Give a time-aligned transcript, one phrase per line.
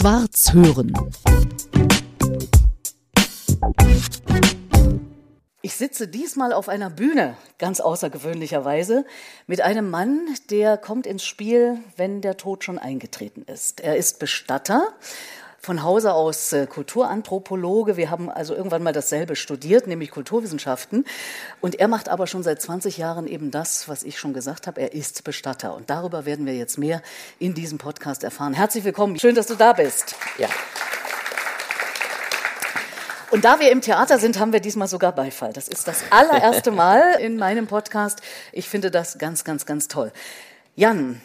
[0.00, 0.94] Schwarz hören.
[5.60, 9.04] Ich sitze diesmal auf einer Bühne, ganz außergewöhnlicherweise,
[9.46, 13.82] mit einem Mann, der kommt ins Spiel, wenn der Tod schon eingetreten ist.
[13.82, 14.88] Er ist Bestatter
[15.60, 17.96] von Hause aus äh, Kulturanthropologe.
[17.96, 21.04] Wir haben also irgendwann mal dasselbe studiert, nämlich Kulturwissenschaften.
[21.60, 24.80] Und er macht aber schon seit 20 Jahren eben das, was ich schon gesagt habe.
[24.80, 25.74] Er ist Bestatter.
[25.74, 27.02] Und darüber werden wir jetzt mehr
[27.38, 28.54] in diesem Podcast erfahren.
[28.54, 29.18] Herzlich willkommen.
[29.18, 30.14] Schön, dass du da bist.
[30.38, 30.48] Ja.
[33.30, 35.52] Und da wir im Theater sind, haben wir diesmal sogar Beifall.
[35.52, 38.22] Das ist das allererste Mal in meinem Podcast.
[38.50, 40.10] Ich finde das ganz, ganz, ganz toll.
[40.74, 41.20] Jan,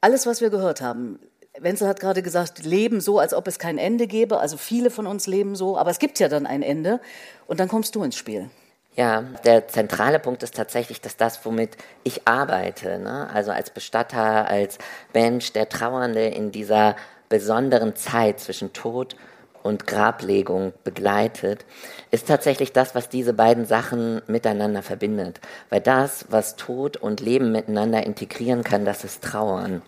[0.00, 1.18] alles, was wir gehört haben,
[1.58, 4.38] Wenzel hat gerade gesagt, leben so, als ob es kein Ende gäbe.
[4.38, 7.00] Also viele von uns leben so, aber es gibt ja dann ein Ende.
[7.46, 8.48] Und dann kommst du ins Spiel.
[8.94, 13.30] Ja, der zentrale Punkt ist tatsächlich, dass das, womit ich arbeite, ne?
[13.32, 14.76] also als Bestatter, als
[15.14, 16.96] Mensch, der Trauernde in dieser
[17.30, 19.16] besonderen Zeit zwischen Tod
[19.62, 21.64] und Grablegung begleitet,
[22.10, 25.40] ist tatsächlich das, was diese beiden Sachen miteinander verbindet.
[25.70, 29.80] Weil das, was Tod und Leben miteinander integrieren kann, das ist Trauern.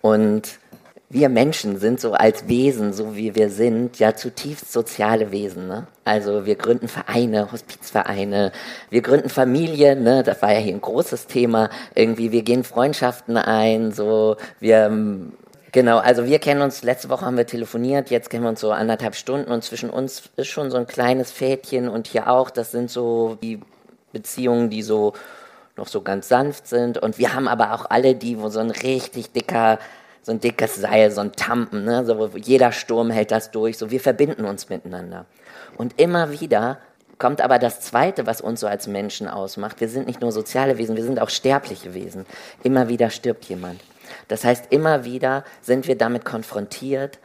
[0.00, 0.58] Und
[1.10, 5.68] wir Menschen sind so als Wesen, so wie wir sind, ja zutiefst soziale Wesen.
[5.68, 5.86] Ne?
[6.04, 8.52] Also wir gründen Vereine, Hospizvereine,
[8.90, 10.22] wir gründen Familien, ne?
[10.22, 11.70] das war ja hier ein großes Thema.
[11.94, 14.90] Irgendwie, wir gehen Freundschaften ein, so wir
[15.74, 18.70] Genau, also wir kennen uns, letzte Woche haben wir telefoniert, jetzt kennen wir uns so
[18.70, 22.70] anderthalb Stunden und zwischen uns ist schon so ein kleines Fädchen und hier auch, das
[22.70, 23.58] sind so die
[24.12, 25.14] Beziehungen, die so
[25.76, 28.70] noch so ganz sanft sind und wir haben aber auch alle die, wo so ein
[28.70, 29.80] richtig dicker
[30.24, 32.04] so ein dickes Seil, so ein Tampen, ne?
[32.06, 35.26] so, jeder Sturm hält das durch, so wir verbinden uns miteinander.
[35.76, 36.78] Und immer wieder
[37.18, 39.80] kommt aber das Zweite, was uns so als Menschen ausmacht.
[39.82, 42.24] Wir sind nicht nur soziale Wesen, wir sind auch sterbliche Wesen.
[42.62, 43.82] Immer wieder stirbt jemand.
[44.28, 47.18] Das heißt, immer wieder sind wir damit konfrontiert,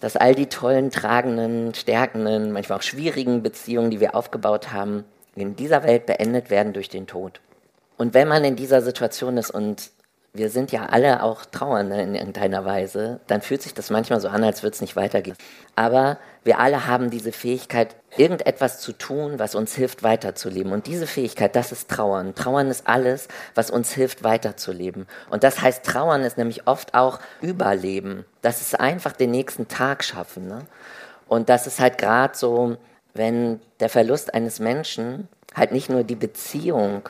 [0.00, 5.04] dass all die tollen, tragenden, stärkenden, manchmal auch schwierigen Beziehungen, die wir aufgebaut haben,
[5.36, 7.40] in dieser Welt beendet werden durch den Tod.
[7.98, 9.90] Und wenn man in dieser Situation ist und
[10.36, 14.26] wir sind ja alle auch Trauernde in irgendeiner Weise, dann fühlt sich das manchmal so
[14.26, 15.36] an, als würde es nicht weitergehen.
[15.76, 20.72] Aber wir alle haben diese Fähigkeit, irgendetwas zu tun, was uns hilft, weiterzuleben.
[20.72, 22.34] Und diese Fähigkeit, das ist Trauern.
[22.34, 25.06] Trauern ist alles, was uns hilft, weiterzuleben.
[25.30, 28.24] Und das heißt, Trauern ist nämlich oft auch Überleben.
[28.42, 30.48] Das ist einfach den nächsten Tag schaffen.
[30.48, 30.66] Ne?
[31.28, 32.76] Und das ist halt gerade so,
[33.14, 37.08] wenn der Verlust eines Menschen halt nicht nur die Beziehung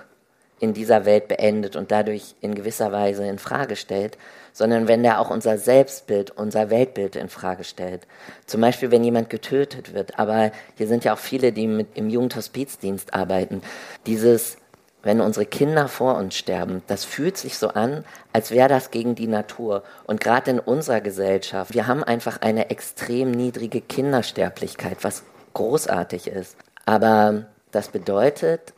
[0.60, 4.16] in dieser Welt beendet und dadurch in gewisser Weise in Frage stellt,
[4.52, 8.06] sondern wenn der auch unser Selbstbild, unser Weltbild in Frage stellt.
[8.46, 10.18] Zum Beispiel, wenn jemand getötet wird.
[10.18, 13.62] Aber hier sind ja auch viele, die mit im Jugendhospizdienst arbeiten.
[14.06, 14.56] Dieses,
[15.02, 19.16] wenn unsere Kinder vor uns sterben, das fühlt sich so an, als wäre das gegen
[19.16, 19.82] die Natur.
[20.06, 26.56] Und gerade in unserer Gesellschaft, wir haben einfach eine extrem niedrige Kindersterblichkeit, was großartig ist.
[26.86, 28.72] Aber das bedeutet,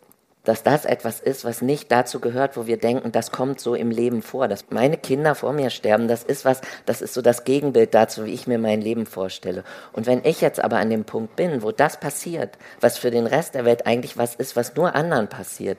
[0.46, 3.90] dass das etwas ist, was nicht dazu gehört, wo wir denken, das kommt so im
[3.90, 4.46] Leben vor.
[4.46, 8.24] Dass meine Kinder vor mir sterben, das ist was, das ist so das Gegenbild dazu,
[8.24, 9.64] wie ich mir mein Leben vorstelle.
[9.92, 13.26] Und wenn ich jetzt aber an dem Punkt bin, wo das passiert, was für den
[13.26, 15.78] Rest der Welt eigentlich was ist, was nur anderen passiert,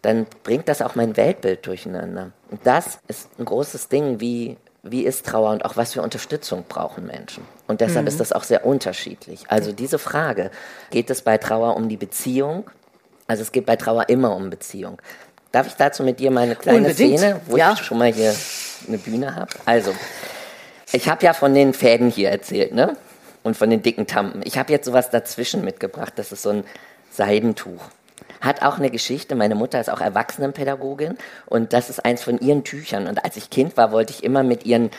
[0.00, 2.32] dann bringt das auch mein Weltbild durcheinander.
[2.50, 6.64] Und das ist ein großes Ding, wie, wie ist Trauer und auch was für Unterstützung
[6.66, 7.44] brauchen Menschen.
[7.66, 8.08] Und deshalb mhm.
[8.08, 9.44] ist das auch sehr unterschiedlich.
[9.48, 10.50] Also diese Frage,
[10.90, 12.64] geht es bei Trauer um die Beziehung
[13.30, 15.00] also es geht bei Trauer immer um Beziehung.
[15.52, 17.20] Darf ich dazu mit dir meine kleine Unbedingt.
[17.20, 17.74] Szene, wo ja.
[17.74, 18.34] ich schon mal hier
[18.88, 19.52] eine Bühne habe?
[19.66, 19.94] Also,
[20.90, 22.96] ich habe ja von den Fäden hier erzählt, ne?
[23.44, 24.42] Und von den dicken Tampen.
[24.44, 26.14] Ich habe jetzt sowas dazwischen mitgebracht.
[26.16, 26.64] Das ist so ein
[27.12, 27.80] Seidentuch.
[28.40, 29.36] Hat auch eine Geschichte.
[29.36, 31.16] Meine Mutter ist auch Erwachsenenpädagogin
[31.46, 33.06] und das ist eins von ihren Tüchern.
[33.06, 34.90] Und als ich Kind war, wollte ich immer mit ihren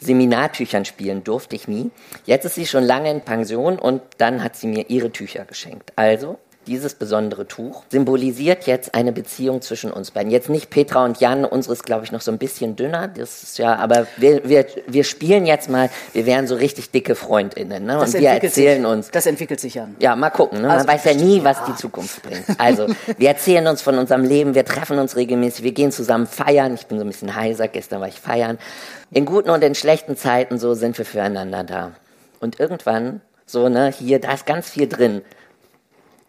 [0.00, 1.92] Seminartüchern spielen, durfte ich nie.
[2.24, 5.92] Jetzt ist sie schon lange in Pension und dann hat sie mir ihre Tücher geschenkt.
[5.94, 10.30] Also dieses besondere Tuch symbolisiert jetzt eine Beziehung zwischen uns beiden.
[10.30, 13.58] Jetzt nicht Petra und Jan, unseres glaube ich noch so ein bisschen dünner, das ist
[13.58, 18.00] ja, aber wir, wir, wir spielen jetzt mal, wir wären so richtig dicke Freundinnen, ne?
[18.00, 19.10] Und wir erzählen sich, uns.
[19.10, 19.96] Das entwickelt sich an.
[20.00, 20.68] Ja, mal gucken, ne?
[20.68, 21.66] Man also, weiß ja nie, was ja.
[21.68, 22.44] die Zukunft bringt.
[22.58, 22.86] Also,
[23.18, 26.74] wir erzählen uns von unserem Leben, wir treffen uns regelmäßig, wir gehen zusammen feiern.
[26.74, 28.58] Ich bin so ein bisschen heiser, gestern war ich feiern.
[29.10, 31.92] In guten und in schlechten Zeiten so sind wir füreinander da.
[32.40, 35.22] Und irgendwann so, ne, hier, da ist ganz viel drin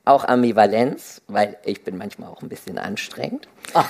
[0.08, 3.48] auch Ambivalenz, weil ich bin manchmal auch ein bisschen anstrengend.
[3.74, 3.90] Ach,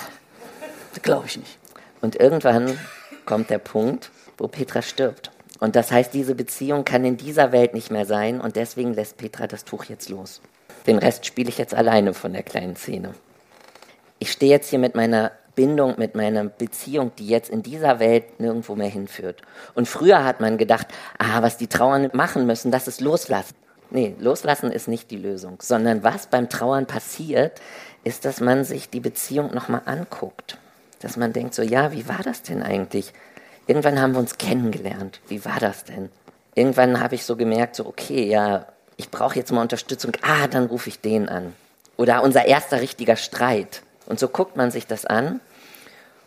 [1.02, 1.58] glaube ich nicht.
[2.00, 2.78] Und irgendwann
[3.24, 5.30] kommt der Punkt, wo Petra stirbt.
[5.60, 9.16] Und das heißt, diese Beziehung kann in dieser Welt nicht mehr sein und deswegen lässt
[9.16, 10.40] Petra das Tuch jetzt los.
[10.86, 13.14] Den Rest spiele ich jetzt alleine von der kleinen Szene.
[14.20, 18.38] Ich stehe jetzt hier mit meiner Bindung mit meiner Beziehung, die jetzt in dieser Welt
[18.38, 19.42] nirgendwo mehr hinführt.
[19.74, 20.86] Und früher hat man gedacht,
[21.18, 23.56] ah, was die Trauernden machen müssen, das ist loslassen.
[23.90, 27.60] Nee, loslassen ist nicht die Lösung, sondern was beim Trauern passiert,
[28.04, 30.58] ist, dass man sich die Beziehung nochmal anguckt.
[31.00, 33.12] Dass man denkt so, ja, wie war das denn eigentlich?
[33.66, 35.20] Irgendwann haben wir uns kennengelernt.
[35.28, 36.10] Wie war das denn?
[36.54, 40.12] Irgendwann habe ich so gemerkt, so, okay, ja, ich brauche jetzt mal Unterstützung.
[40.22, 41.54] Ah, dann rufe ich den an.
[41.96, 43.82] Oder unser erster richtiger Streit.
[44.06, 45.40] Und so guckt man sich das an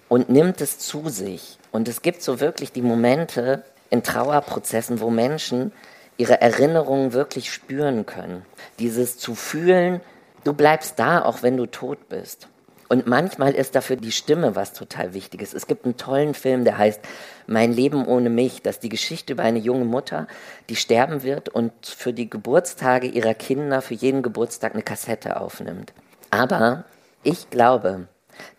[0.08, 1.58] und nimmt es zu sich.
[1.72, 5.72] Und es gibt so wirklich die Momente in Trauerprozessen, wo Menschen
[6.18, 8.46] ihre Erinnerungen wirklich spüren können.
[8.80, 10.02] Dieses zu fühlen,
[10.44, 12.48] du bleibst da, auch wenn du tot bist.
[12.92, 15.54] Und manchmal ist dafür die Stimme was total Wichtiges.
[15.54, 17.00] Es gibt einen tollen Film, der heißt
[17.48, 18.62] Mein Leben ohne mich.
[18.63, 20.28] Das ist die Geschichte über eine junge Mutter,
[20.68, 25.94] die sterben wird und für die Geburtstage ihrer Kinder für jeden Geburtstag eine Kassette aufnimmt.
[26.31, 26.84] Aber
[27.24, 28.08] ich glaube,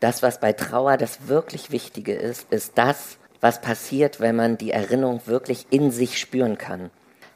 [0.00, 4.70] das, was bei Trauer das wirklich Wichtige ist, ist das, was passiert, wenn man die
[4.70, 6.90] Erinnerung wirklich in sich spüren kann.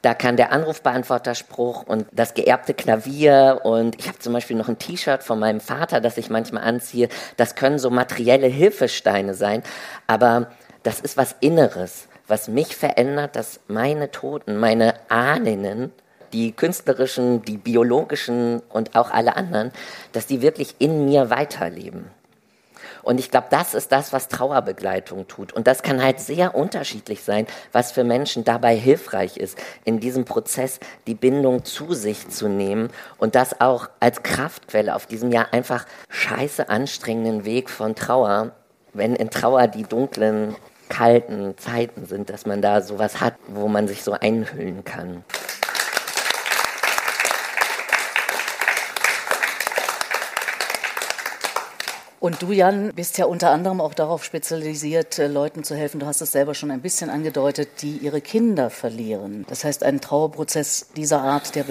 [0.07, 4.79] Da kann der Anrufbeantworterspruch und das geerbte Klavier und ich habe zum Beispiel noch ein
[4.79, 7.09] T-Shirt von meinem Vater, das ich manchmal anziehe.
[7.37, 9.65] Das können so materielle Hilfesteine sein,
[10.07, 10.53] aber
[10.85, 15.91] das ist was Inneres, was mich verändert, dass meine Toten, meine Ahnen,
[16.33, 19.73] die künstlerischen, die biologischen und auch alle anderen,
[20.13, 22.13] dass die wirklich in mir weiterleben.
[23.07, 25.53] Und ich glaube, das ist das, was Trauerbegleitung tut.
[25.53, 30.25] Und das kann halt sehr unterschiedlich sein, was für Menschen dabei hilfreich ist, in diesem
[30.25, 35.47] Prozess die Bindung zu sich zu nehmen und das auch als Kraftquelle auf diesem ja
[35.53, 38.51] einfach scheiße anstrengenden Weg von Trauer,
[38.93, 40.57] wenn in Trauer die dunklen,
[40.89, 45.23] kalten Zeiten sind, dass man da sowas hat, wo man sich so einhüllen kann.
[52.27, 56.07] Und du, Jan, bist ja unter anderem auch darauf spezialisiert, äh, Leuten zu helfen, du
[56.07, 59.47] hast es selber schon ein bisschen angedeutet, die ihre Kinder verlieren.
[59.49, 61.65] Das heißt, ein Trauerprozess dieser Art, der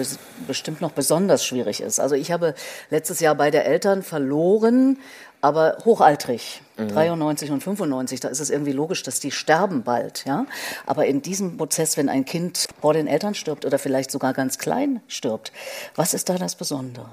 [0.46, 2.00] bestimmt noch besonders schwierig ist.
[2.00, 2.54] Also ich habe
[2.88, 4.98] letztes Jahr beide Eltern verloren,
[5.42, 6.88] aber hochaltrig, mhm.
[6.88, 10.46] 93 und 95, da ist es irgendwie logisch, dass die sterben bald, ja.
[10.86, 14.56] Aber in diesem Prozess, wenn ein Kind vor den Eltern stirbt oder vielleicht sogar ganz
[14.56, 15.52] klein stirbt,
[15.96, 17.10] was ist da das Besondere?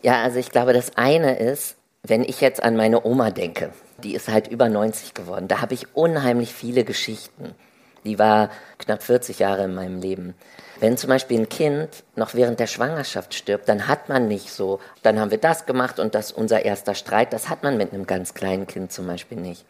[0.00, 1.75] Ja, also ich glaube, das eine ist,
[2.08, 3.70] wenn ich jetzt an meine Oma denke,
[4.02, 7.54] die ist halt über 90 geworden, da habe ich unheimlich viele Geschichten.
[8.04, 10.34] Die war knapp 40 Jahre in meinem Leben.
[10.78, 14.78] Wenn zum Beispiel ein Kind noch während der Schwangerschaft stirbt, dann hat man nicht so,
[15.02, 18.06] dann haben wir das gemacht und das unser erster Streit, das hat man mit einem
[18.06, 19.64] ganz kleinen Kind zum Beispiel nicht.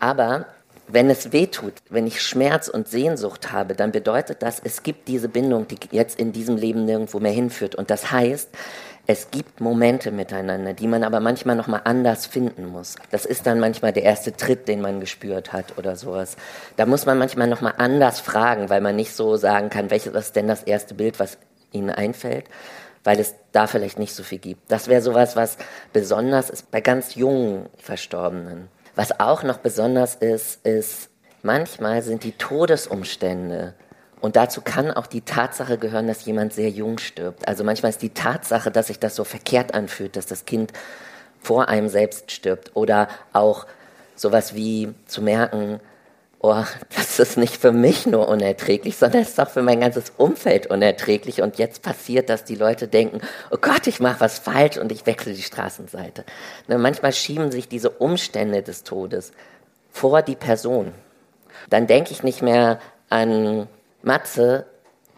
[0.00, 0.46] Aber
[0.88, 5.08] wenn es weh tut, wenn ich Schmerz und Sehnsucht habe, dann bedeutet das, es gibt
[5.08, 7.74] diese Bindung, die jetzt in diesem Leben nirgendwo mehr hinführt.
[7.74, 8.50] Und das heißt,
[9.08, 12.96] es gibt Momente miteinander, die man aber manchmal noch mal anders finden muss.
[13.10, 16.36] Das ist dann manchmal der erste Tritt, den man gespürt hat oder sowas.
[16.76, 20.14] Da muss man manchmal noch mal anders fragen, weil man nicht so sagen kann, welches
[20.14, 21.38] ist denn das erste Bild, was
[21.70, 22.46] ihnen einfällt,
[23.04, 24.70] weil es da vielleicht nicht so viel gibt.
[24.72, 25.56] Das wäre sowas, was
[25.92, 28.68] besonders ist bei ganz jungen Verstorbenen.
[28.96, 31.10] Was auch noch besonders ist, ist
[31.42, 33.74] manchmal sind die Todesumstände
[34.26, 37.46] und dazu kann auch die Tatsache gehören, dass jemand sehr jung stirbt.
[37.46, 40.72] Also manchmal ist die Tatsache, dass sich das so verkehrt anfühlt, dass das Kind
[41.40, 42.72] vor einem selbst stirbt.
[42.74, 43.66] Oder auch
[44.16, 45.78] sowas wie zu merken,
[46.40, 46.64] oh,
[46.96, 50.66] das ist nicht für mich nur unerträglich, sondern es ist auch für mein ganzes Umfeld
[50.66, 51.40] unerträglich.
[51.40, 53.20] Und jetzt passiert, dass die Leute denken,
[53.52, 56.24] oh Gott, ich mache was falsch und ich wechsle die Straßenseite.
[56.66, 59.30] Ne, manchmal schieben sich diese Umstände des Todes
[59.92, 60.92] vor die Person.
[61.70, 63.68] Dann denke ich nicht mehr an
[64.06, 64.66] Matze,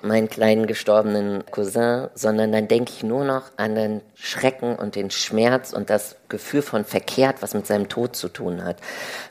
[0.00, 5.11] meinen kleinen gestorbenen Cousin, sondern dann denke ich nur noch an den Schrecken und den
[5.11, 8.78] Schmerz und das Gefühl von verkehrt, was mit seinem Tod zu tun hat.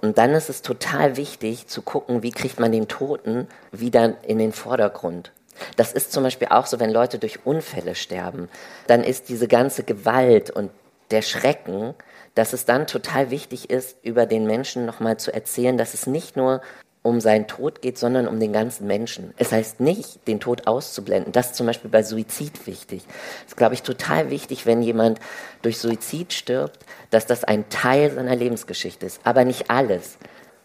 [0.01, 4.37] Und dann ist es total wichtig zu gucken, wie kriegt man den Toten wieder in
[4.37, 5.31] den Vordergrund.
[5.75, 8.49] Das ist zum Beispiel auch so, wenn Leute durch Unfälle sterben,
[8.85, 10.69] dann ist diese ganze Gewalt und
[11.09, 11.95] der Schrecken,
[12.35, 16.37] dass es dann total wichtig ist, über den Menschen nochmal zu erzählen, dass es nicht
[16.37, 16.61] nur
[17.07, 19.33] um seinen Tod geht, sondern um den ganzen Menschen.
[19.37, 21.31] Es heißt nicht, den Tod auszublenden.
[21.31, 23.03] Das ist zum Beispiel bei Suizid wichtig.
[23.07, 25.19] Das ist, glaube ich, total wichtig, wenn jemand
[25.61, 30.17] durch Suizid stirbt, dass das ein Teil seiner Lebensgeschichte ist, aber nicht alles.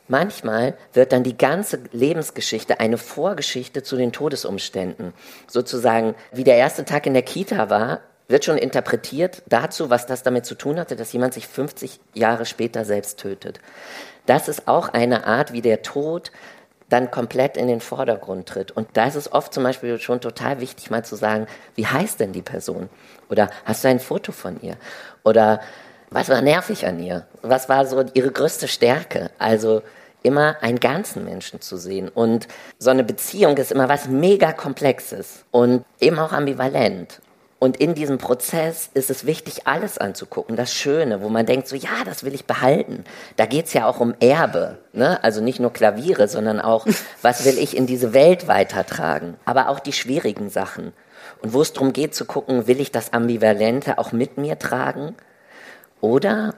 [0.08, 5.14] Manchmal wird dann die ganze Lebensgeschichte eine Vorgeschichte zu den Todesumständen.
[5.46, 8.00] Sozusagen, wie der erste Tag in der Kita war,
[8.32, 12.44] wird schon interpretiert dazu, was das damit zu tun hatte, dass jemand sich 50 Jahre
[12.46, 13.60] später selbst tötet.
[14.26, 16.32] Das ist auch eine Art, wie der Tod
[16.88, 18.70] dann komplett in den Vordergrund tritt.
[18.70, 22.20] Und da ist es oft zum Beispiel schon total wichtig, mal zu sagen, wie heißt
[22.20, 22.90] denn die Person?
[23.30, 24.76] Oder hast du ein Foto von ihr?
[25.24, 25.60] Oder
[26.12, 27.26] Was war nervig an ihr?
[27.40, 29.30] Was war so ihre größte Stärke?
[29.38, 29.82] Also
[30.22, 32.08] immer einen ganzen Menschen zu sehen.
[32.08, 32.48] Und
[32.78, 37.20] so eine Beziehung ist immer was mega komplexes und eben auch ambivalent.
[37.62, 41.76] Und in diesem Prozess ist es wichtig, alles anzugucken, das Schöne, wo man denkt, so
[41.76, 43.04] ja, das will ich behalten.
[43.36, 45.22] Da geht's ja auch um Erbe, ne?
[45.22, 46.88] also nicht nur Klaviere, sondern auch,
[47.22, 49.36] was will ich in diese Welt weitertragen.
[49.44, 50.92] Aber auch die schwierigen Sachen.
[51.40, 55.14] Und wo es darum geht zu gucken, will ich das Ambivalente auch mit mir tragen?
[56.00, 56.56] Oder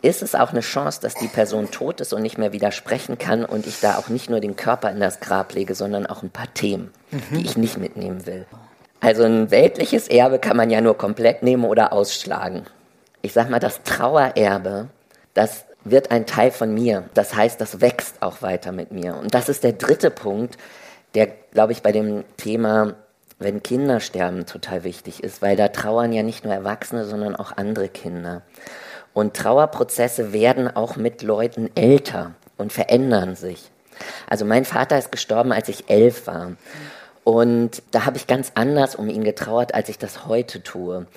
[0.00, 3.44] ist es auch eine Chance, dass die Person tot ist und nicht mehr widersprechen kann
[3.44, 6.30] und ich da auch nicht nur den Körper in das Grab lege, sondern auch ein
[6.30, 7.36] paar Themen, mhm.
[7.36, 8.46] die ich nicht mitnehmen will.
[9.06, 12.64] Also ein weltliches Erbe kann man ja nur komplett nehmen oder ausschlagen.
[13.22, 14.88] Ich sag mal, das Trauererbe,
[15.32, 17.04] das wird ein Teil von mir.
[17.14, 19.14] Das heißt, das wächst auch weiter mit mir.
[19.14, 20.58] Und das ist der dritte Punkt,
[21.14, 22.94] der, glaube ich, bei dem Thema,
[23.38, 27.56] wenn Kinder sterben, total wichtig ist, weil da trauern ja nicht nur Erwachsene, sondern auch
[27.56, 28.42] andere Kinder.
[29.14, 33.70] Und Trauerprozesse werden auch mit Leuten älter und verändern sich.
[34.28, 36.56] Also mein Vater ist gestorben, als ich elf war.
[37.26, 41.08] Und da habe ich ganz anders um ihn getrauert, als ich das heute tue.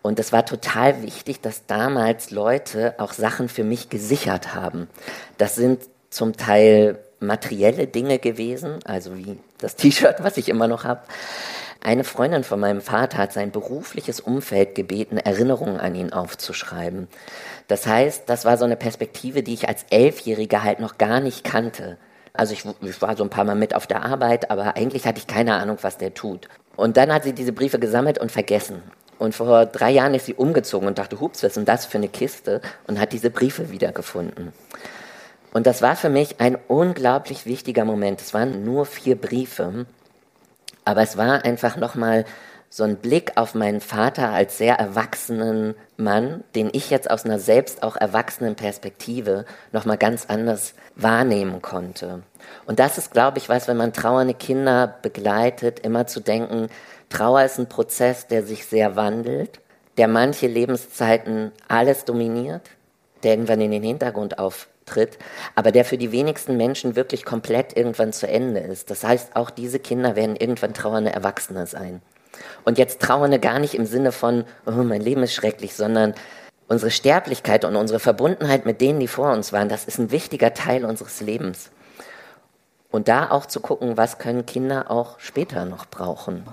[0.00, 4.88] Und es war total wichtig, dass damals Leute auch Sachen für mich gesichert haben.
[5.38, 10.84] Das sind zum Teil materielle Dinge gewesen, also wie das T-Shirt, was ich immer noch
[10.84, 11.00] habe.
[11.82, 17.08] Eine Freundin von meinem Vater hat sein berufliches Umfeld gebeten, Erinnerungen an ihn aufzuschreiben.
[17.66, 21.42] Das heißt, das war so eine Perspektive, die ich als Elfjähriger halt noch gar nicht
[21.42, 21.98] kannte.
[22.38, 25.18] Also ich, ich war so ein paar Mal mit auf der Arbeit, aber eigentlich hatte
[25.18, 26.48] ich keine Ahnung, was der tut.
[26.76, 28.82] Und dann hat sie diese Briefe gesammelt und vergessen.
[29.18, 31.98] Und vor drei Jahren ist sie umgezogen und dachte, hups, was ist denn das für
[31.98, 32.60] eine Kiste?
[32.86, 34.52] Und hat diese Briefe wiedergefunden.
[35.54, 38.20] Und das war für mich ein unglaublich wichtiger Moment.
[38.20, 39.86] Es waren nur vier Briefe,
[40.84, 42.26] aber es war einfach nochmal
[42.68, 47.38] so ein Blick auf meinen Vater als sehr erwachsenen Mann, den ich jetzt aus einer
[47.38, 52.22] selbst auch erwachsenen Perspektive nochmal ganz anders wahrnehmen konnte.
[52.66, 56.68] Und das ist, glaube ich, was, wenn man trauernde Kinder begleitet, immer zu denken,
[57.08, 59.60] Trauer ist ein Prozess, der sich sehr wandelt,
[59.96, 62.62] der manche Lebenszeiten alles dominiert,
[63.22, 65.18] der irgendwann in den Hintergrund auftritt,
[65.54, 68.90] aber der für die wenigsten Menschen wirklich komplett irgendwann zu Ende ist.
[68.90, 72.02] Das heißt, auch diese Kinder werden irgendwann trauernde Erwachsene sein.
[72.64, 76.14] Und jetzt Trauernde gar nicht im Sinne von, oh, mein Leben ist schrecklich, sondern
[76.68, 80.54] unsere Sterblichkeit und unsere Verbundenheit mit denen, die vor uns waren, das ist ein wichtiger
[80.54, 81.70] Teil unseres Lebens.
[82.90, 86.44] Und da auch zu gucken, was können Kinder auch später noch brauchen.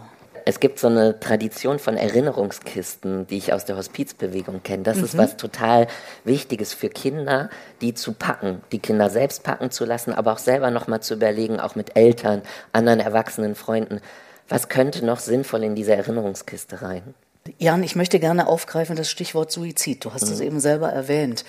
[0.46, 4.84] Es gibt so eine Tradition von Erinnerungskisten, die ich aus der Hospizbewegung kenne.
[4.84, 5.04] Das mhm.
[5.06, 5.88] ist was total
[6.26, 7.50] Wichtiges für Kinder,
[7.82, 11.60] die zu packen, die Kinder selbst packen zu lassen, aber auch selber nochmal zu überlegen,
[11.60, 12.42] auch mit Eltern,
[12.74, 14.02] anderen erwachsenen Freunden,
[14.50, 17.14] was könnte noch sinnvoll in diese Erinnerungskiste rein?
[17.58, 20.06] Jan, ich möchte gerne aufgreifen das Stichwort Suizid.
[20.06, 20.46] Du hast es mhm.
[20.46, 21.44] eben selber erwähnt.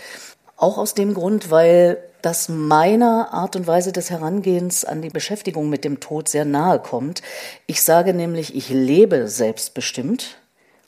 [0.56, 5.68] Auch aus dem Grund, weil das meiner Art und Weise des Herangehens an die Beschäftigung
[5.68, 7.22] mit dem Tod sehr nahe kommt.
[7.66, 10.38] Ich sage nämlich, ich lebe selbstbestimmt.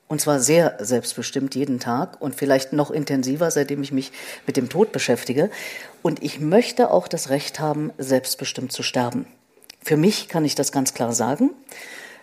[0.09, 4.13] Und zwar sehr selbstbestimmt jeden Tag und vielleicht noch intensiver, seitdem ich mich
[4.47, 5.51] mit dem Tod beschäftige.
[6.01, 9.27] Und ich möchte auch das Recht haben, selbstbestimmt zu sterben.
[9.87, 11.51] Für mich kann ich das ganz klar sagen.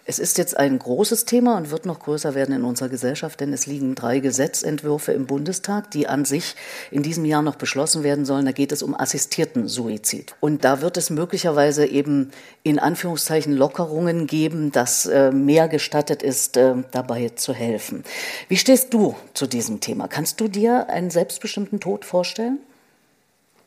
[0.04, 3.54] Es ist jetzt ein großes Thema und wird noch größer werden in unserer Gesellschaft, denn
[3.54, 6.58] es liegen drei Gesetzentwürfe im Bundestag, die an sich
[6.92, 8.46] in diesem Jahr noch beschlossen werden sollen.
[8.46, 10.36] Da geht es um assistierten Suizid.
[10.42, 12.32] Und da wird es möglicherweise eben
[12.64, 18.04] in Anführungszeichen Lockerungen geben, dass äh, mehr gestattet ist, äh, dabei zu helfen.
[18.50, 20.10] Wie stehst du zu diesem Thema?
[20.10, 22.60] Kannst du dir einen selbstbestimmten Tod vorstellen?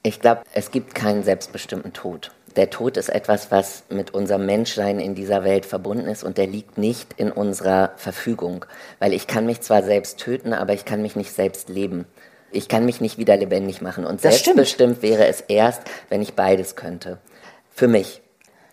[0.02, 4.98] Ich glaube, es gibt keinen selbstbestimmten Tod der Tod ist etwas, was mit unserem Menschsein
[4.98, 8.64] in dieser Welt verbunden ist und der liegt nicht in unserer Verfügung.
[8.98, 12.06] Weil ich kann mich zwar selbst töten, aber ich kann mich nicht selbst leben.
[12.50, 14.06] Ich kann mich nicht wieder lebendig machen.
[14.06, 15.02] Und das selbstbestimmt stimmt.
[15.02, 17.18] wäre es erst, wenn ich beides könnte.
[17.74, 18.22] Für mich.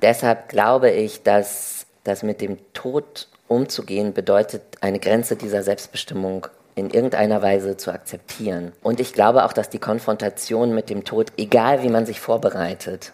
[0.02, 6.90] Deshalb glaube ich, dass das mit dem Tod umzugehen bedeutet, eine Grenze dieser Selbstbestimmung in
[6.90, 8.72] irgendeiner Weise zu akzeptieren.
[8.82, 13.14] Und ich glaube auch, dass die Konfrontation mit dem Tod, egal wie man sich vorbereitet,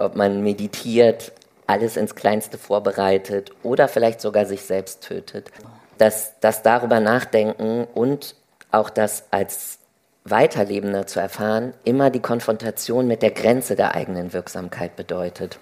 [0.00, 1.32] ob man meditiert,
[1.66, 5.50] alles ins Kleinste vorbereitet oder vielleicht sogar sich selbst tötet.
[5.98, 8.34] Dass das darüber nachdenken und
[8.72, 9.78] auch das als
[10.24, 15.58] Weiterlebender zu erfahren, immer die Konfrontation mit der Grenze der eigenen Wirksamkeit bedeutet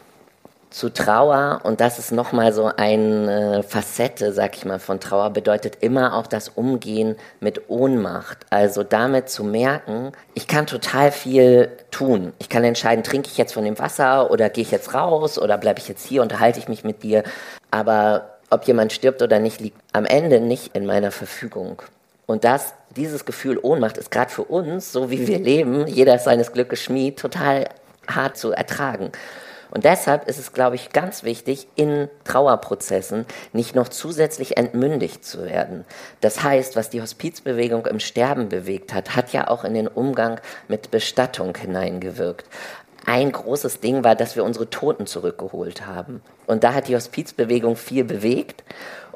[0.71, 5.79] zu Trauer, und das ist nochmal so eine Facette, sag ich mal, von Trauer, bedeutet
[5.81, 8.39] immer auch das Umgehen mit Ohnmacht.
[8.51, 12.33] Also damit zu merken, ich kann total viel tun.
[12.39, 15.57] Ich kann entscheiden, trinke ich jetzt von dem Wasser oder gehe ich jetzt raus oder
[15.57, 17.23] bleibe ich jetzt hier, unterhalte ich mich mit dir.
[17.71, 21.83] Aber ob jemand stirbt oder nicht, liegt am Ende nicht in meiner Verfügung.
[22.27, 26.25] Und das, dieses Gefühl Ohnmacht ist gerade für uns, so wie wir leben, jeder ist
[26.25, 27.69] seines Glückes Schmied, total
[28.07, 29.13] hart zu ertragen.
[29.71, 35.45] Und deshalb ist es, glaube ich, ganz wichtig, in Trauerprozessen nicht noch zusätzlich entmündigt zu
[35.45, 35.85] werden.
[36.21, 40.41] Das heißt, was die Hospizbewegung im Sterben bewegt hat, hat ja auch in den Umgang
[40.69, 42.47] mit Bestattung hineingewirkt.
[43.07, 46.21] Ein großes Ding war, dass wir unsere Toten zurückgeholt haben.
[46.47, 48.63] Und da hat die Hospizbewegung viel bewegt.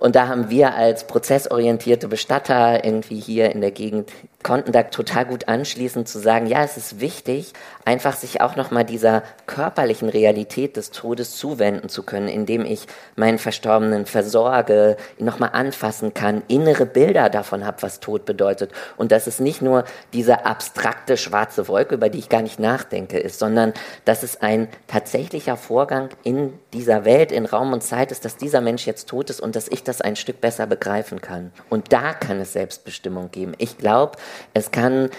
[0.03, 4.11] Und da haben wir als prozessorientierte Bestatter irgendwie hier in der Gegend
[4.43, 7.53] konnten da total gut anschließen zu sagen, ja, es ist wichtig,
[7.85, 13.39] einfach sich auch nochmal dieser körperlichen Realität des Todes zuwenden zu können, indem ich meinen
[13.39, 18.71] Verstorbenen versorge, ihn nochmal anfassen kann, innere Bilder davon habe, was Tod bedeutet.
[18.97, 23.19] Und dass es nicht nur diese abstrakte schwarze Wolke, über die ich gar nicht nachdenke,
[23.19, 23.73] ist, sondern
[24.05, 28.61] dass es ein tatsächlicher Vorgang in dieser Welt, in Raum und Zeit ist, dass dieser
[28.61, 31.53] Mensch jetzt tot ist und dass ich das ein Stück besser begreifen kann.
[31.69, 33.53] Und da kann es Selbstbestimmung geben.
[33.59, 34.19] Ich glaube,
[34.55, 35.11] es kann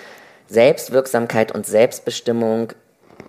[0.48, 2.74] Selbstwirksamkeit und Selbstbestimmung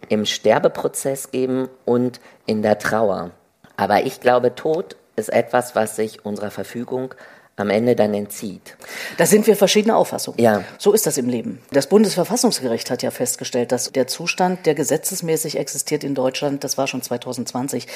[0.09, 3.31] im Sterbeprozess geben und in der Trauer.
[3.77, 7.15] Aber ich glaube, Tod ist etwas, was sich unserer Verfügung
[7.57, 8.77] am Ende dann entzieht.
[9.17, 10.41] Da sind wir verschiedene Auffassungen.
[10.41, 10.65] Ja.
[10.79, 11.61] So ist das im Leben.
[11.71, 16.89] Das Bundesverfassungsgericht hat ja festgestellt, dass der Zustand, der gesetzesmäßig existiert in Deutschland, das war
[16.89, 17.87] schon 2020,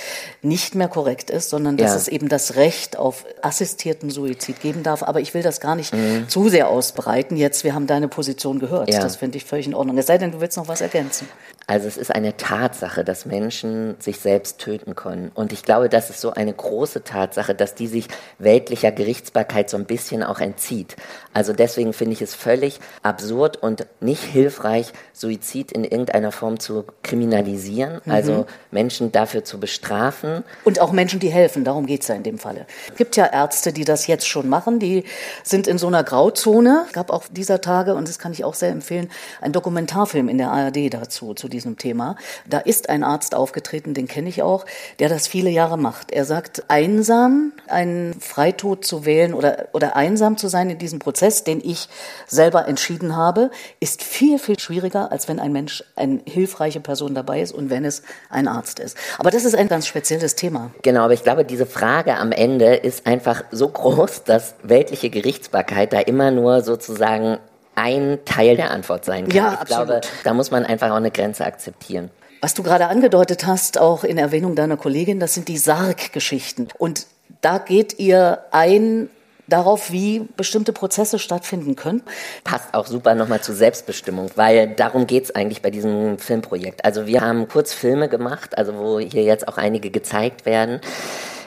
[0.42, 1.96] nicht mehr korrekt ist, sondern dass Ja.
[1.96, 5.02] es eben das Recht auf assistierten Suizid geben darf.
[5.02, 5.92] Aber ich will das gar nicht
[6.28, 7.36] zu sehr ausbreiten.
[7.36, 8.88] Jetzt, wir haben deine Position gehört.
[8.88, 8.94] Mhm.
[8.94, 9.00] Ja.
[9.00, 9.98] Das finde ich völlig in Ordnung.
[9.98, 11.28] Es sei denn, du willst noch was ergänzen.
[11.70, 15.30] Also es ist eine Tatsache, dass Menschen sich selbst töten können.
[15.34, 18.08] Und ich glaube, das ist so eine große Tatsache, dass die sich
[18.38, 20.96] weltlicher Gerichtsbarkeit so ein bisschen auch entzieht.
[21.34, 26.84] Also deswegen finde ich es völlig absurd und nicht hilfreich, Suizid in irgendeiner Form zu
[27.02, 30.44] kriminalisieren, also Menschen dafür zu bestrafen.
[30.64, 32.66] Und auch Menschen, die helfen, darum geht's ja in dem Falle.
[32.90, 35.04] Es gibt ja Ärzte, die das jetzt schon machen, die
[35.42, 36.84] sind in so einer Grauzone.
[36.86, 39.10] Es gab auch dieser Tage, und das kann ich auch sehr empfehlen,
[39.42, 42.16] einen Dokumentarfilm in der ARD dazu, zu diesem Thema.
[42.46, 44.64] Da ist ein Arzt aufgetreten, den kenne ich auch,
[44.98, 46.10] der das viele Jahre macht.
[46.10, 51.44] Er sagt, einsam einen Freitod zu wählen oder, oder einsam zu sein in diesem Prozess,
[51.44, 51.88] den ich
[52.26, 57.40] selber entschieden habe, ist viel, viel schwieriger, als wenn ein Mensch, eine hilfreiche Person dabei
[57.40, 58.96] ist und wenn es ein Arzt ist.
[59.18, 60.70] Aber das ist ein ganz spezielles Thema.
[60.82, 65.92] Genau, aber ich glaube, diese Frage am Ende ist einfach so groß, dass weltliche Gerichtsbarkeit
[65.92, 67.38] da immer nur sozusagen
[67.78, 69.36] ein Teil der Antwort sein kann.
[69.36, 69.86] Ja, ich absolut.
[69.86, 72.10] glaube, da muss man einfach auch eine Grenze akzeptieren.
[72.40, 76.68] Was du gerade angedeutet hast, auch in Erwähnung deiner Kollegin, das sind die Sarg-Geschichten.
[76.78, 77.06] Und
[77.40, 79.10] da geht ihr ein
[79.48, 82.02] darauf, wie bestimmte Prozesse stattfinden können.
[82.44, 86.84] passt auch super nochmal zu Selbstbestimmung, weil darum geht's eigentlich bei diesem Filmprojekt.
[86.84, 90.80] Also wir haben kurz Filme gemacht, also wo hier jetzt auch einige gezeigt werden,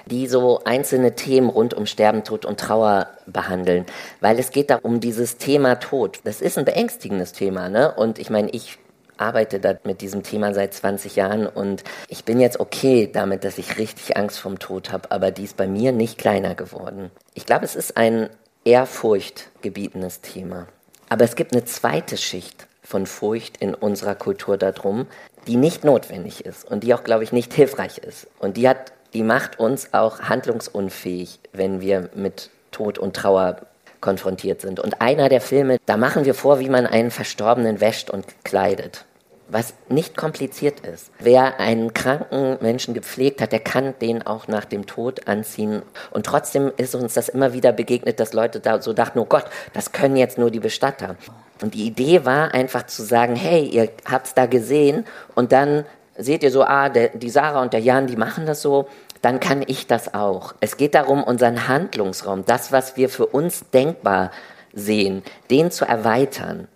[0.06, 3.86] die so einzelne Themen rund um Sterben, Tod und Trauer behandeln.
[4.20, 6.20] Weil es geht da um dieses Thema Tod.
[6.24, 7.94] Das ist ein beängstigendes Thema, ne?
[7.94, 8.78] Und ich meine, ich
[9.18, 13.58] arbeite da mit diesem Thema seit 20 Jahren und ich bin jetzt okay damit, dass
[13.58, 17.12] ich richtig Angst vom Tod habe, aber die ist bei mir nicht kleiner geworden.
[17.36, 18.30] Ich glaube, es ist ein
[18.66, 20.68] eher furchtgebietenes Thema.
[21.10, 25.08] Aber es gibt eine zweite Schicht von Furcht in unserer Kultur darum,
[25.48, 28.28] die nicht notwendig ist und die auch, glaube ich, nicht hilfreich ist.
[28.40, 33.58] Und die hat, die macht uns auch handlungsunfähig, wenn wir mit Tod und Trauer
[34.00, 34.80] konfrontiert sind.
[34.80, 39.06] Und einer der Filme, da machen wir vor, wie man einen Verstorbenen wäscht und kleidet.
[39.47, 41.12] Was nicht kompliziert ist.
[41.19, 45.82] Wer einen kranken Menschen gepflegt hat, der kann den auch nach dem Tod anziehen.
[46.10, 49.45] Und trotzdem ist uns das immer wieder begegnet, dass Leute da so dachten, oh Gott,
[49.74, 51.17] das können jetzt nur die Bestatter.
[51.62, 55.86] Und die Idee war einfach zu sagen, hey, ihr habt's da gesehen und dann
[56.17, 58.88] seht ihr so, ah, der, die Sarah und der Jan, die machen das so,
[59.21, 60.54] dann kann ich das auch.
[60.60, 64.32] Es geht darum, unseren Handlungsraum, das, was wir für uns denkbar
[64.74, 66.67] sehen, den zu erweitern.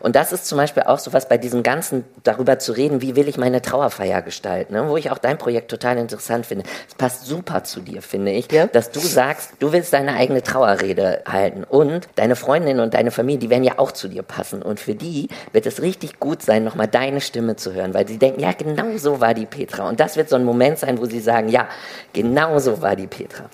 [0.00, 3.16] Und das ist zum Beispiel auch so was bei diesem Ganzen, darüber zu reden, wie
[3.16, 4.88] will ich meine Trauerfeier gestalten, ne?
[4.88, 6.64] wo ich auch dein Projekt total interessant finde.
[6.88, 8.66] Es passt super zu dir, finde ich, Ja.
[8.66, 13.38] dass du sagst, du willst deine eigene Trauerrede halten und deine Freundin und deine Familie,
[13.40, 14.62] die werden ja auch zu dir passen.
[14.62, 18.18] Und für die wird es richtig gut sein, nochmal deine Stimme zu hören, weil sie
[18.18, 19.88] denken, ja, genau so war die Petra.
[19.88, 21.68] Und das wird so ein Moment sein, wo sie sagen, ja,
[22.12, 23.44] genau so war die Petra.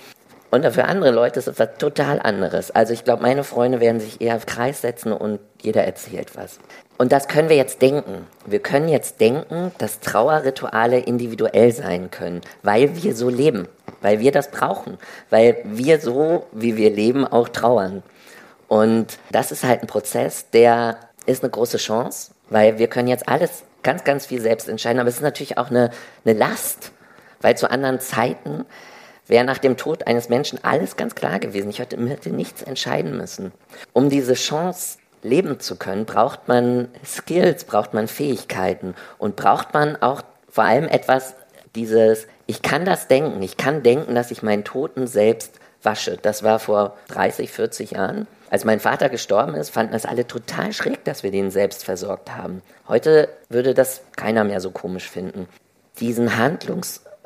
[0.50, 2.70] Und für andere Leute ist es was total anderes.
[2.70, 6.58] Also ich glaube, meine Freunde werden sich eher auf Kreis setzen und jeder erzählt was.
[6.96, 8.26] Und das können wir jetzt denken.
[8.46, 13.68] Wir können jetzt denken, dass Trauerrituale individuell sein können, weil wir so leben,
[14.00, 14.98] weil wir das brauchen,
[15.30, 18.02] weil wir so, wie wir leben, auch trauern.
[18.68, 23.28] Und das ist halt ein Prozess, der ist eine große Chance, weil wir können jetzt
[23.28, 25.90] alles ganz, ganz viel selbst entscheiden, aber es ist natürlich auch eine,
[26.24, 26.90] eine Last,
[27.40, 28.66] weil zu anderen Zeiten
[29.28, 31.70] wäre nach dem Tod eines Menschen alles ganz klar gewesen.
[31.70, 33.52] Ich hätte, hätte nichts entscheiden müssen.
[33.92, 39.96] Um diese Chance leben zu können, braucht man Skills, braucht man Fähigkeiten und braucht man
[40.02, 41.34] auch vor allem etwas,
[41.74, 46.16] dieses, ich kann das denken, ich kann denken, dass ich meinen Toten selbst wasche.
[46.20, 48.26] Das war vor 30, 40 Jahren.
[48.50, 52.34] Als mein Vater gestorben ist, fanden das alle total schräg, dass wir den selbst versorgt
[52.34, 52.62] haben.
[52.88, 55.46] Heute würde das keiner mehr so komisch finden.
[56.00, 56.38] Diesen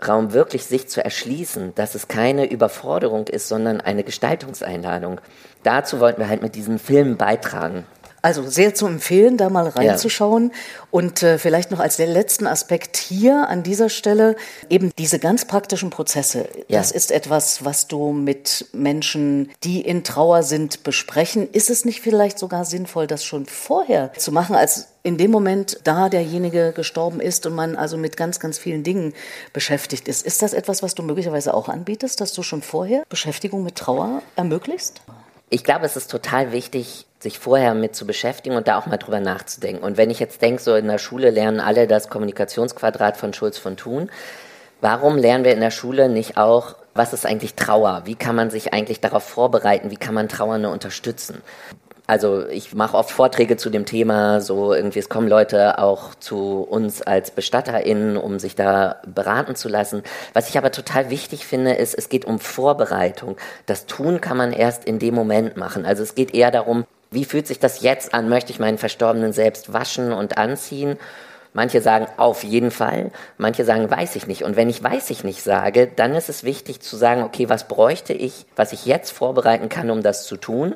[0.03, 5.21] Handlungsraum wirklich sich zu erschließen, dass es keine Überforderung ist, sondern eine Gestaltungseinladung.
[5.63, 7.85] Dazu wollten wir halt mit diesem Film beitragen.
[8.23, 10.51] Also sehr zu empfehlen, da mal reinzuschauen.
[10.51, 10.57] Ja.
[10.93, 14.37] Und äh, vielleicht noch als letzten Aspekt hier an dieser Stelle
[14.71, 16.49] eben diese ganz praktischen Prozesse.
[16.69, 16.79] Ja.
[16.79, 21.49] Das ist etwas, was du mit Menschen, die in Trauer sind, besprechen.
[21.51, 25.81] Ist es nicht vielleicht sogar sinnvoll, das schon vorher zu machen, als in dem Moment,
[25.83, 29.15] da derjenige gestorben ist und man also mit ganz, ganz vielen Dingen
[29.53, 30.25] beschäftigt ist.
[30.25, 34.23] Ist das etwas, was du möglicherweise auch anbietest, dass du schon vorher Beschäftigung mit Trauer
[34.37, 35.03] ermöglicht?
[35.55, 38.97] Ich glaube, es ist total wichtig, sich vorher mit zu beschäftigen und da auch mal
[38.97, 39.85] drüber nachzudenken.
[39.85, 43.59] Und wenn ich jetzt denke, so in der Schule lernen alle das Kommunikationsquadrat von Schulz
[43.59, 44.11] von Thun,
[44.81, 48.01] warum lernen wir in der Schule nicht auch, was ist eigentlich Trauer?
[48.07, 49.91] Wie kann man sich eigentlich darauf vorbereiten?
[49.91, 51.43] Wie kann man Trauernde unterstützen?
[52.07, 56.63] Also ich mache oft Vorträge zu dem Thema, so irgendwie, es kommen Leute auch zu
[56.63, 60.03] uns als BestatterInnen, um sich da beraten zu lassen.
[60.33, 63.37] Was ich aber total wichtig finde, ist, es geht um Vorbereitung.
[63.67, 65.87] Das Tun kann man erst in dem Moment machen.
[65.87, 68.29] Also es geht eher darum, wie fühlt sich das jetzt an?
[68.29, 70.99] Möchte ich meinen Verstorbenen selbst waschen und anziehen?
[71.55, 74.43] Manche sagen auf jeden Fall, manche sagen weiß ich nicht.
[74.43, 77.69] Und wenn ich weiß ich nicht sage, dann ist es wichtig zu sagen, okay, was
[77.69, 80.75] bräuchte ich, was ich jetzt vorbereiten kann, um das zu tun?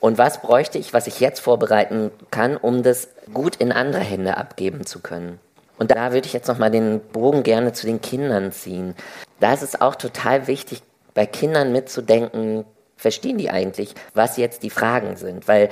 [0.00, 4.36] Und was bräuchte ich, was ich jetzt vorbereiten kann, um das gut in andere Hände
[4.36, 5.40] abgeben zu können?
[5.76, 8.94] Und da würde ich jetzt nochmal den Bogen gerne zu den Kindern ziehen.
[9.40, 10.82] Da ist es auch total wichtig,
[11.14, 12.64] bei Kindern mitzudenken,
[12.96, 15.48] verstehen die eigentlich, was jetzt die Fragen sind?
[15.48, 15.68] Weil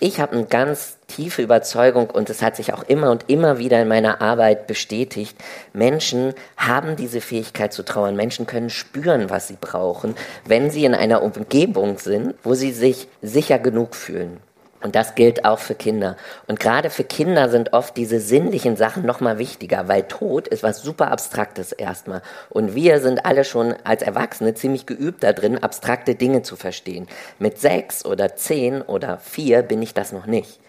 [0.00, 3.80] ich habe eine ganz tiefe Überzeugung und es hat sich auch immer und immer wieder
[3.80, 5.36] in meiner Arbeit bestätigt.
[5.72, 8.16] Menschen haben diese Fähigkeit zu trauern.
[8.16, 10.14] Menschen können spüren, was sie brauchen,
[10.46, 14.40] wenn sie in einer Umgebung sind, wo sie sich sicher genug fühlen.
[14.84, 16.18] Und das gilt auch für Kinder.
[16.46, 20.62] Und gerade für Kinder sind oft diese sinnlichen Sachen noch mal wichtiger, weil Tod ist
[20.62, 22.20] was super Abstraktes erstmal.
[22.50, 27.06] Und wir sind alle schon als Erwachsene ziemlich geübt darin, abstrakte Dinge zu verstehen.
[27.38, 30.60] Mit sechs oder zehn oder vier bin ich das noch nicht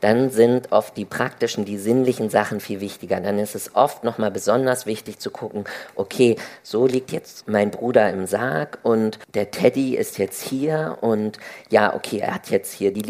[0.00, 3.20] dann sind oft die praktischen, die sinnlichen Sachen viel wichtiger.
[3.20, 8.10] Dann ist es oft nochmal besonders wichtig zu gucken, okay, so liegt jetzt mein Bruder
[8.10, 11.38] im Sarg und der Teddy ist jetzt hier und
[11.70, 13.02] ja, okay, er hat jetzt hier die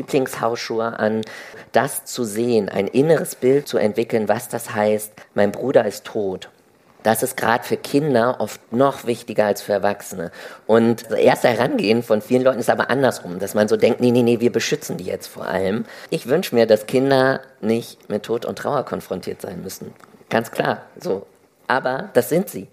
[0.44, 1.22] Lieblingshausschuhe an.
[1.72, 6.50] Das zu sehen, ein inneres Bild zu entwickeln, was das heißt, mein Bruder ist tot
[7.02, 10.30] das ist gerade für Kinder oft noch wichtiger als für Erwachsene.
[10.66, 14.10] Und das erste Herangehen von vielen Leuten ist aber andersrum, dass man so denkt, nee,
[14.10, 15.84] nee, nee, wir beschützen die jetzt vor allem.
[16.08, 19.92] Ich wünsche mir, dass Kinder nicht mit Tod und Trauer konfrontiert sein müssen.
[20.30, 21.26] Ganz klar, so.
[21.66, 22.68] Aber das sind sie.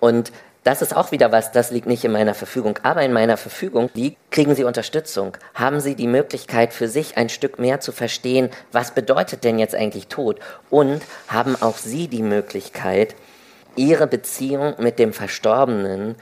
[0.00, 0.32] Und
[0.64, 2.78] das ist auch wieder was, das liegt nicht in meiner Verfügung.
[2.82, 5.36] Aber in meiner Verfügung liegt, kriegen Sie Unterstützung.
[5.54, 9.74] Haben Sie die Möglichkeit für sich ein Stück mehr zu verstehen, was bedeutet denn jetzt
[9.74, 10.40] eigentlich Tod?
[10.70, 13.14] Und haben auch Sie die Möglichkeit,
[13.76, 16.16] ihre Beziehung mit dem Verstorbenen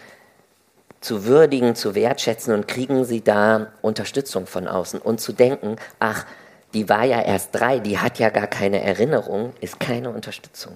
[1.00, 6.24] zu würdigen, zu wertschätzen und kriegen sie da Unterstützung von außen und zu denken, ach,
[6.74, 10.72] die war ja erst drei, die hat ja gar keine Erinnerung, ist keine Unterstützung.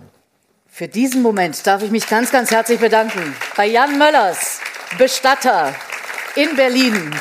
[0.77, 4.61] Für diesen Moment darf ich mich ganz, ganz herzlich bedanken bei Jan Möllers,
[4.99, 5.75] Bestatter
[6.35, 7.17] in Berlin.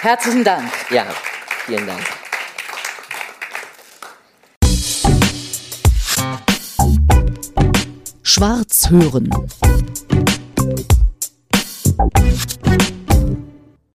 [0.00, 0.70] Herzlichen Dank.
[0.90, 1.06] Ja,
[1.66, 2.02] vielen Dank.
[8.22, 9.28] Schwarz hören.